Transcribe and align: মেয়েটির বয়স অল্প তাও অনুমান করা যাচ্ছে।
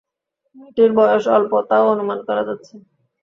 মেয়েটির 0.55 0.91
বয়স 0.97 1.23
অল্প 1.35 1.51
তাও 1.69 1.85
অনুমান 1.93 2.19
করা 2.27 2.43
যাচ্ছে। 2.47 2.73